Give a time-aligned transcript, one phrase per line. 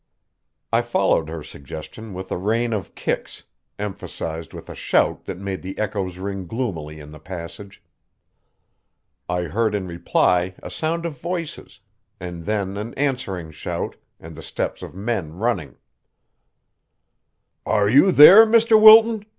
[0.73, 3.43] I followed her suggestion with a rain of kicks,
[3.77, 7.83] emphasized with a shout that made the echoes ring gloomily in the passage.
[9.29, 11.81] I heard in reply a sound of voices,
[12.19, 15.77] and then an answering shout, and the steps of men running.
[17.67, 18.81] "Are you there, Mr.
[18.81, 19.23] Wilton?"